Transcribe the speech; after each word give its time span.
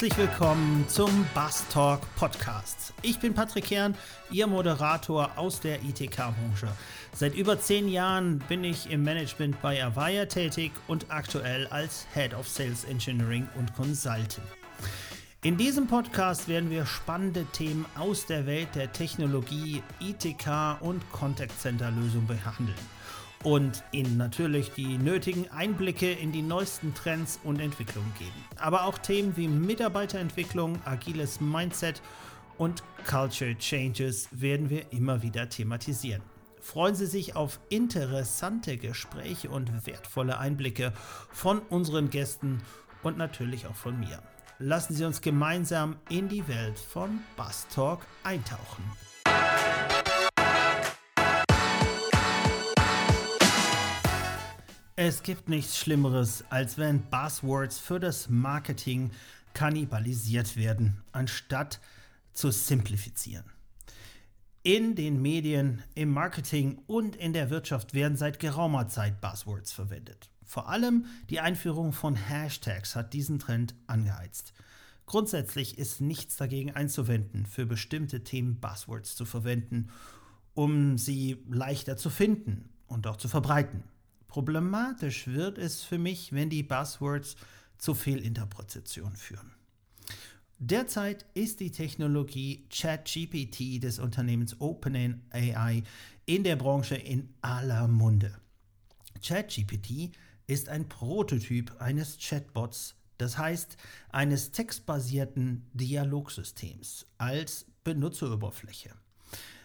Herzlich 0.00 0.30
willkommen 0.30 0.86
zum 0.88 1.26
Bass 1.34 1.68
Talk 1.68 2.00
Podcast. 2.16 2.94
Ich 3.02 3.18
bin 3.18 3.34
Patrick 3.34 3.66
Kern, 3.66 3.94
Ihr 4.30 4.46
Moderator 4.46 5.30
aus 5.36 5.60
der 5.60 5.82
ITK-Branche. 5.82 6.68
Seit 7.12 7.34
über 7.34 7.60
zehn 7.60 7.86
Jahren 7.86 8.38
bin 8.48 8.64
ich 8.64 8.90
im 8.90 9.02
Management 9.04 9.60
bei 9.60 9.84
Avaya 9.84 10.24
tätig 10.24 10.72
und 10.88 11.10
aktuell 11.10 11.66
als 11.66 12.06
Head 12.14 12.32
of 12.32 12.48
Sales 12.48 12.84
Engineering 12.84 13.46
und 13.58 13.74
Consulting. 13.74 14.44
In 15.42 15.58
diesem 15.58 15.86
Podcast 15.86 16.48
werden 16.48 16.70
wir 16.70 16.86
spannende 16.86 17.44
Themen 17.52 17.84
aus 17.94 18.24
der 18.24 18.46
Welt 18.46 18.68
der 18.74 18.90
Technologie, 18.94 19.82
ITK 20.00 20.80
und 20.80 21.02
Contact 21.12 21.60
Center 21.60 21.90
Lösungen 21.90 22.26
behandeln 22.26 22.74
und 23.42 23.82
Ihnen 23.92 24.16
natürlich 24.16 24.72
die 24.72 24.98
nötigen 24.98 25.50
Einblicke 25.50 26.12
in 26.12 26.32
die 26.32 26.42
neuesten 26.42 26.94
Trends 26.94 27.40
und 27.42 27.60
Entwicklungen 27.60 28.12
geben. 28.18 28.44
Aber 28.56 28.84
auch 28.84 28.98
Themen 28.98 29.36
wie 29.36 29.48
Mitarbeiterentwicklung, 29.48 30.78
agiles 30.84 31.40
Mindset 31.40 32.02
und 32.58 32.82
Culture 33.08 33.56
Changes 33.56 34.28
werden 34.32 34.68
wir 34.68 34.92
immer 34.92 35.22
wieder 35.22 35.48
thematisieren. 35.48 36.22
Freuen 36.60 36.94
Sie 36.94 37.06
sich 37.06 37.34
auf 37.34 37.58
interessante 37.70 38.76
Gespräche 38.76 39.48
und 39.48 39.86
wertvolle 39.86 40.38
Einblicke 40.38 40.92
von 41.32 41.60
unseren 41.70 42.10
Gästen 42.10 42.60
und 43.02 43.16
natürlich 43.16 43.66
auch 43.66 43.74
von 43.74 43.98
mir. 43.98 44.22
Lassen 44.58 44.94
Sie 44.94 45.06
uns 45.06 45.22
gemeinsam 45.22 45.96
in 46.10 46.28
die 46.28 46.46
Welt 46.46 46.78
von 46.78 47.20
Bass 47.34 47.66
Talk 47.68 48.00
eintauchen. 48.24 48.84
Es 55.02 55.22
gibt 55.22 55.48
nichts 55.48 55.78
Schlimmeres, 55.78 56.44
als 56.50 56.76
wenn 56.76 57.00
Buzzwords 57.08 57.78
für 57.78 57.98
das 57.98 58.28
Marketing 58.28 59.12
kannibalisiert 59.54 60.58
werden, 60.58 61.00
anstatt 61.10 61.80
zu 62.34 62.50
simplifizieren. 62.50 63.46
In 64.62 64.96
den 64.96 65.22
Medien, 65.22 65.82
im 65.94 66.10
Marketing 66.10 66.82
und 66.86 67.16
in 67.16 67.32
der 67.32 67.48
Wirtschaft 67.48 67.94
werden 67.94 68.18
seit 68.18 68.40
geraumer 68.40 68.88
Zeit 68.88 69.22
Buzzwords 69.22 69.72
verwendet. 69.72 70.28
Vor 70.44 70.68
allem 70.68 71.06
die 71.30 71.40
Einführung 71.40 71.94
von 71.94 72.14
Hashtags 72.14 72.94
hat 72.94 73.14
diesen 73.14 73.38
Trend 73.38 73.74
angeheizt. 73.86 74.52
Grundsätzlich 75.06 75.78
ist 75.78 76.02
nichts 76.02 76.36
dagegen 76.36 76.72
einzuwenden, 76.72 77.46
für 77.46 77.64
bestimmte 77.64 78.22
Themen 78.22 78.60
Buzzwords 78.60 79.16
zu 79.16 79.24
verwenden, 79.24 79.88
um 80.52 80.98
sie 80.98 81.42
leichter 81.48 81.96
zu 81.96 82.10
finden 82.10 82.68
und 82.86 83.06
auch 83.06 83.16
zu 83.16 83.28
verbreiten. 83.28 83.82
Problematisch 84.30 85.26
wird 85.26 85.58
es 85.58 85.82
für 85.82 85.98
mich, 85.98 86.32
wenn 86.32 86.50
die 86.50 86.62
Buzzwords 86.62 87.34
zu 87.78 87.94
Fehlinterpretation 87.94 89.16
führen. 89.16 89.50
Derzeit 90.60 91.26
ist 91.34 91.58
die 91.58 91.72
Technologie 91.72 92.64
ChatGPT 92.70 93.82
des 93.82 93.98
Unternehmens 93.98 94.60
OpenAI 94.60 95.82
in 96.26 96.44
der 96.44 96.54
Branche 96.54 96.94
in 96.94 97.34
aller 97.42 97.88
Munde. 97.88 98.38
ChatGPT 99.20 100.12
ist 100.46 100.68
ein 100.68 100.88
Prototyp 100.88 101.80
eines 101.80 102.16
Chatbots, 102.16 102.94
das 103.18 103.36
heißt 103.36 103.76
eines 104.10 104.52
textbasierten 104.52 105.68
Dialogsystems 105.72 107.04
als 107.18 107.66
Benutzeroberfläche, 107.82 108.90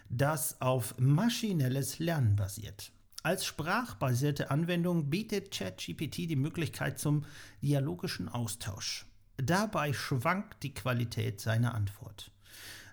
das 0.09 0.59
auf 0.59 0.97
maschinelles 0.97 1.99
Lernen 1.99 2.35
basiert. 2.35 2.91
Als 3.25 3.43
sprachbasierte 3.43 4.51
Anwendung 4.51 5.09
bietet 5.09 5.49
ChatGPT 5.49 6.29
die 6.29 6.35
Möglichkeit 6.35 6.99
zum 6.99 7.25
dialogischen 7.59 8.29
Austausch. 8.29 9.07
Dabei 9.37 9.93
schwankt 9.93 10.61
die 10.61 10.75
Qualität 10.75 11.41
seiner 11.41 11.73
Antwort. 11.73 12.29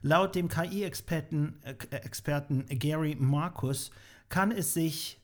Laut 0.01 0.35
dem 0.35 0.49
KI-Experten 0.49 1.61
äh, 1.65 2.77
Gary 2.77 3.15
Marcus 3.21 3.91
kann 4.31 4.53
es 4.53 4.73
sich, 4.73 5.21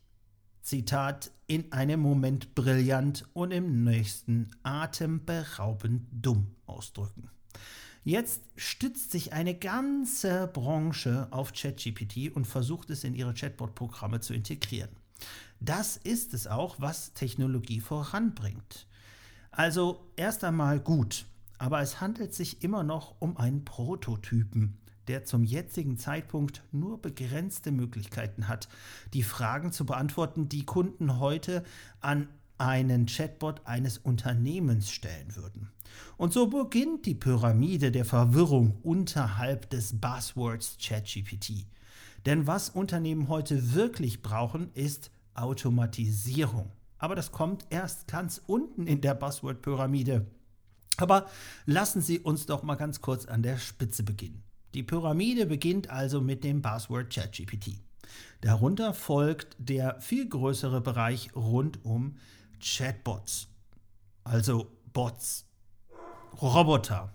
Zitat, 0.61 1.31
in 1.47 1.73
einem 1.73 2.01
Moment 2.01 2.55
brillant 2.55 3.25
und 3.33 3.51
im 3.51 3.85
nächsten 3.85 4.51
atemberaubend 4.63 6.07
dumm 6.13 6.55
ausdrücken. 6.67 7.31
Jetzt 8.05 8.43
stützt 8.57 9.11
sich 9.11 9.33
eine 9.33 9.55
ganze 9.55 10.47
Branche 10.47 11.29
auf 11.31 11.53
ChatGPT 11.53 12.35
und 12.35 12.47
versucht 12.47 12.89
es 12.89 13.05
in 13.05 13.15
ihre 13.15 13.35
Chatbot-Programme 13.35 14.21
zu 14.21 14.33
integrieren. 14.33 14.89
Das 15.61 15.97
ist 15.97 16.35
es 16.35 16.47
auch, 16.47 16.77
was 16.79 17.13
Technologie 17.15 17.81
voranbringt. 17.81 18.87
Also 19.51 20.07
erst 20.17 20.45
einmal 20.45 20.79
gut, 20.79 21.27
aber 21.59 21.81
es 21.81 22.01
handelt 22.01 22.35
sich 22.35 22.63
immer 22.63 22.85
noch 22.85 23.17
um 23.19 23.37
einen 23.37 23.65
Prototypen, 23.65 24.79
der 25.09 25.25
zum 25.25 25.43
jetzigen 25.43 25.99
Zeitpunkt 25.99 26.63
nur 26.71 27.03
begrenzte 27.03 27.73
Möglichkeiten 27.73 28.47
hat, 28.47 28.69
die 29.15 29.23
Fragen 29.23 29.73
zu 29.73 29.85
beantworten, 29.85 30.49
die 30.49 30.65
Kunden 30.65 31.19
heute 31.19 31.65
an 32.01 32.29
einen 32.59 33.07
Chatbot 33.07 33.63
eines 33.65 33.99
Unternehmens 33.99 34.91
stellen 34.91 35.35
würden. 35.37 35.71
Und 36.17 36.33
so 36.33 36.49
beginnt 36.49 37.07
die 37.07 37.15
Pyramide 37.15 37.91
der 37.91 38.05
Verwirrung 38.05 38.79
unterhalb 38.83 39.71
des 39.71 40.01
Buzzwords 40.01 40.77
ChatGPT. 40.81 41.67
Denn 42.27 42.47
was 42.47 42.71
Unternehmen 42.71 43.29
heute 43.29 43.75
wirklich 43.75 44.23
brauchen, 44.23 44.71
ist 44.75 45.11
Automatisierung. 45.35 46.71
Aber 46.99 47.15
das 47.15 47.33
kommt 47.33 47.65
erst 47.71 48.09
ganz 48.09 48.43
unten 48.47 48.87
in 48.87 49.01
der 49.01 49.15
Buzzword-Pyramide. 49.15 50.27
Aber 50.97 51.29
lassen 51.65 52.03
Sie 52.03 52.19
uns 52.19 52.47
doch 52.47 52.63
mal 52.63 52.75
ganz 52.75 53.01
kurz 53.01 53.27
an 53.27 53.43
der 53.43 53.59
Spitze 53.59 54.03
beginnen. 54.03 54.43
Die 54.75 54.83
Pyramide 54.83 55.47
beginnt 55.47 55.91
also 55.91 56.21
mit 56.21 56.45
dem 56.45 56.61
Buzzword 56.61 57.15
ChatGPT. 57.15 57.81
Darunter 58.41 58.95
folgt 58.95 59.57
der 59.59 60.01
viel 60.01 60.29
größere 60.29 60.81
Bereich 60.81 61.35
rund 61.35 61.85
um 61.85 62.17
Chatbots, 62.61 63.49
also 64.25 64.73
Bots, 64.93 65.47
Roboter. 66.41 67.13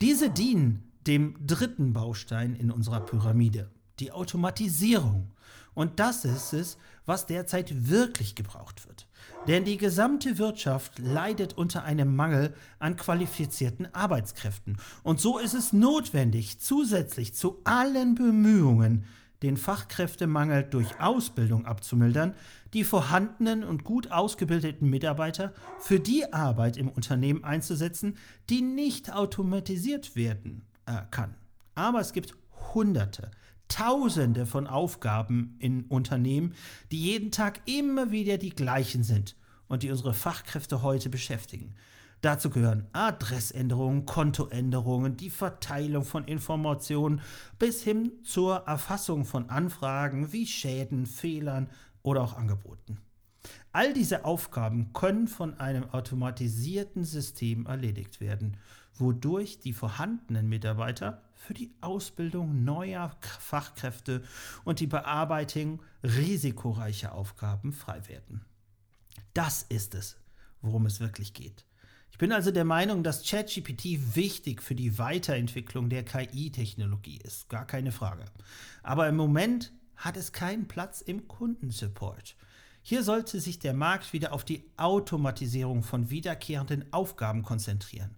Diese 0.00 0.30
dienen 0.30 0.92
dem 1.06 1.36
dritten 1.46 1.92
Baustein 1.92 2.54
in 2.54 2.70
unserer 2.70 3.00
Pyramide, 3.00 3.70
die 3.98 4.12
Automatisierung. 4.12 5.30
Und 5.74 6.00
das 6.00 6.24
ist 6.24 6.52
es, 6.52 6.76
was 7.06 7.26
derzeit 7.26 7.88
wirklich 7.88 8.34
gebraucht 8.34 8.86
wird. 8.86 9.06
Denn 9.48 9.64
die 9.64 9.76
gesamte 9.76 10.38
Wirtschaft 10.38 10.98
leidet 10.98 11.54
unter 11.54 11.82
einem 11.82 12.14
Mangel 12.14 12.54
an 12.78 12.96
qualifizierten 12.96 13.92
Arbeitskräften. 13.92 14.76
Und 15.02 15.20
so 15.20 15.38
ist 15.38 15.54
es 15.54 15.72
notwendig, 15.72 16.60
zusätzlich 16.60 17.34
zu 17.34 17.60
allen 17.64 18.14
Bemühungen, 18.14 19.04
den 19.42 19.56
Fachkräftemangel 19.56 20.62
durch 20.62 21.00
Ausbildung 21.00 21.66
abzumildern, 21.66 22.34
die 22.72 22.84
vorhandenen 22.84 23.64
und 23.64 23.82
gut 23.82 24.12
ausgebildeten 24.12 24.88
Mitarbeiter 24.88 25.52
für 25.80 25.98
die 25.98 26.32
Arbeit 26.32 26.76
im 26.76 26.88
Unternehmen 26.88 27.42
einzusetzen, 27.42 28.16
die 28.48 28.62
nicht 28.62 29.12
automatisiert 29.12 30.14
werden 30.14 30.62
äh, 30.86 31.02
kann. 31.10 31.34
Aber 31.74 32.00
es 32.00 32.12
gibt 32.12 32.36
Hunderte, 32.74 33.32
Tausende 33.72 34.44
von 34.44 34.66
Aufgaben 34.66 35.56
in 35.58 35.84
Unternehmen, 35.84 36.54
die 36.90 37.00
jeden 37.00 37.30
Tag 37.30 37.62
immer 37.64 38.10
wieder 38.10 38.36
die 38.36 38.50
gleichen 38.50 39.02
sind 39.02 39.34
und 39.66 39.82
die 39.82 39.90
unsere 39.90 40.12
Fachkräfte 40.12 40.82
heute 40.82 41.08
beschäftigen. 41.08 41.74
Dazu 42.20 42.50
gehören 42.50 42.86
Adressänderungen, 42.92 44.04
Kontoänderungen, 44.04 45.16
die 45.16 45.30
Verteilung 45.30 46.04
von 46.04 46.26
Informationen 46.26 47.22
bis 47.58 47.82
hin 47.82 48.12
zur 48.24 48.56
Erfassung 48.66 49.24
von 49.24 49.48
Anfragen 49.48 50.34
wie 50.34 50.46
Schäden, 50.46 51.06
Fehlern 51.06 51.70
oder 52.02 52.20
auch 52.20 52.36
Angeboten. 52.36 52.98
All 53.72 53.92
diese 53.94 54.24
Aufgaben 54.24 54.92
können 54.92 55.28
von 55.28 55.58
einem 55.58 55.90
automatisierten 55.90 57.04
System 57.04 57.66
erledigt 57.66 58.20
werden, 58.20 58.56
wodurch 58.94 59.58
die 59.58 59.72
vorhandenen 59.72 60.48
Mitarbeiter 60.48 61.22
für 61.34 61.54
die 61.54 61.72
Ausbildung 61.80 62.64
neuer 62.64 63.16
Fachkräfte 63.40 64.22
und 64.64 64.80
die 64.80 64.86
Bearbeitung 64.86 65.82
risikoreicher 66.02 67.14
Aufgaben 67.14 67.72
frei 67.72 68.06
werden. 68.08 68.44
Das 69.34 69.62
ist 69.62 69.94
es, 69.94 70.16
worum 70.60 70.86
es 70.86 71.00
wirklich 71.00 71.32
geht. 71.32 71.64
Ich 72.12 72.18
bin 72.18 72.30
also 72.30 72.50
der 72.50 72.64
Meinung, 72.64 73.02
dass 73.02 73.24
ChatGPT 73.24 74.14
wichtig 74.14 74.62
für 74.62 74.74
die 74.74 74.98
Weiterentwicklung 74.98 75.88
der 75.88 76.04
KI-Technologie 76.04 77.18
ist, 77.24 77.48
gar 77.48 77.66
keine 77.66 77.90
Frage. 77.90 78.26
Aber 78.82 79.08
im 79.08 79.16
Moment 79.16 79.72
hat 79.96 80.16
es 80.16 80.32
keinen 80.32 80.68
Platz 80.68 81.00
im 81.00 81.26
Kundensupport. 81.26 82.36
Hier 82.84 83.04
sollte 83.04 83.40
sich 83.40 83.60
der 83.60 83.74
Markt 83.74 84.12
wieder 84.12 84.32
auf 84.32 84.44
die 84.44 84.64
Automatisierung 84.76 85.84
von 85.84 86.10
wiederkehrenden 86.10 86.92
Aufgaben 86.92 87.44
konzentrieren. 87.44 88.16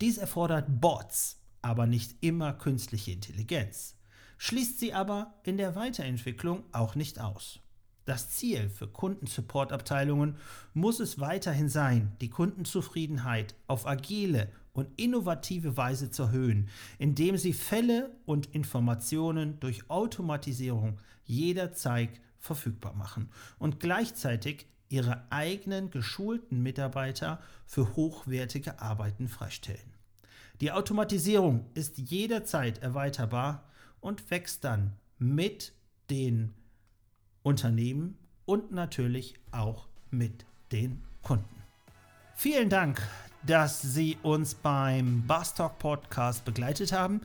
Dies 0.00 0.18
erfordert 0.18 0.80
Bots, 0.80 1.40
aber 1.62 1.86
nicht 1.86 2.16
immer 2.20 2.52
künstliche 2.52 3.10
Intelligenz, 3.10 3.96
schließt 4.38 4.78
sie 4.78 4.92
aber 4.92 5.34
in 5.42 5.56
der 5.56 5.74
Weiterentwicklung 5.74 6.62
auch 6.70 6.94
nicht 6.94 7.20
aus. 7.20 7.58
Das 8.04 8.30
Ziel 8.30 8.68
für 8.68 8.86
Kundensupportabteilungen 8.86 10.36
muss 10.74 11.00
es 11.00 11.18
weiterhin 11.18 11.68
sein, 11.68 12.12
die 12.20 12.28
Kundenzufriedenheit 12.30 13.56
auf 13.66 13.86
agile 13.86 14.52
und 14.74 14.88
innovative 14.96 15.76
Weise 15.76 16.10
zu 16.10 16.24
erhöhen, 16.24 16.68
indem 16.98 17.36
sie 17.36 17.52
Fälle 17.52 18.14
und 18.26 18.46
Informationen 18.54 19.58
durch 19.58 19.90
Automatisierung 19.90 21.00
jederzeit 21.24 22.20
verfügbar 22.44 22.94
machen 22.94 23.30
und 23.58 23.80
gleichzeitig 23.80 24.66
ihre 24.88 25.24
eigenen 25.30 25.90
geschulten 25.90 26.62
Mitarbeiter 26.62 27.40
für 27.66 27.96
hochwertige 27.96 28.80
Arbeiten 28.80 29.28
freistellen. 29.28 29.94
Die 30.60 30.70
Automatisierung 30.70 31.66
ist 31.74 31.98
jederzeit 31.98 32.78
erweiterbar 32.78 33.64
und 34.00 34.30
wächst 34.30 34.62
dann 34.62 34.92
mit 35.18 35.72
den 36.10 36.54
Unternehmen 37.42 38.18
und 38.44 38.72
natürlich 38.72 39.34
auch 39.50 39.88
mit 40.10 40.44
den 40.70 41.02
Kunden. 41.22 41.62
Vielen 42.36 42.68
Dank, 42.68 43.00
dass 43.46 43.82
Sie 43.82 44.16
uns 44.22 44.54
beim 44.54 45.26
Bastalk 45.26 45.78
Podcast 45.78 46.44
begleitet 46.44 46.92
haben. 46.92 47.20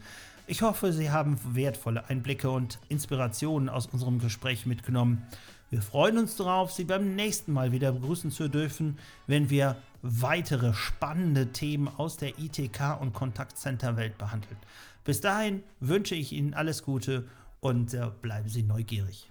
Ich 0.48 0.62
hoffe, 0.62 0.92
Sie 0.92 1.12
haben 1.12 1.40
wertvolle 1.54 2.10
Einblicke 2.10 2.50
und 2.50 2.80
Inspirationen 2.90 3.70
aus 3.70 3.88
unserem 3.88 4.20
Gespräch 4.20 4.66
mitgenommen. 4.66 5.26
Wir 5.70 5.82
freuen 5.82 6.18
uns 6.18 6.36
darauf, 6.36 6.72
Sie 6.72 6.84
beim 6.84 7.16
nächsten 7.16 7.54
Mal 7.54 7.72
wieder 7.72 7.92
begrüßen 7.92 8.32
zu 8.32 8.50
dürfen, 8.50 8.98
wenn 9.28 9.50
wir 9.50 9.76
weitere 10.02 10.74
spannende 10.74 11.52
Themen 11.52 11.88
aus 11.88 12.18
der 12.18 12.40
ITK 12.40 13.00
und 13.00 13.14
Kontaktcenter-Welt 13.14 14.18
behandeln. 14.18 14.58
Bis 15.04 15.22
dahin 15.22 15.64
wünsche 15.80 16.16
ich 16.16 16.32
Ihnen 16.34 16.54
alles 16.54 16.84
Gute 16.84 17.28
und 17.60 17.94
äh, 17.94 18.08
bleiben 18.22 18.50
Sie 18.50 18.64
neugierig. 18.64 19.30